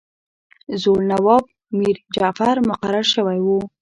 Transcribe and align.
زوړ 0.81 0.99
نواب 1.11 1.45
میرجعفر 1.77 2.55
مقرر 2.69 3.05
شوی 3.13 3.37
وو. 3.41 3.57